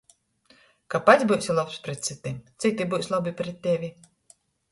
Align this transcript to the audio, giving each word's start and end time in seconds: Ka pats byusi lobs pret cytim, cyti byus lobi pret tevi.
Ka 0.93 1.01
pats 1.09 1.25
byusi 1.31 1.55
lobs 1.57 1.75
pret 1.87 2.01
cytim, 2.09 2.41
cyti 2.65 2.89
byus 2.93 3.13
lobi 3.15 3.35
pret 3.43 3.63
tevi. 3.69 3.93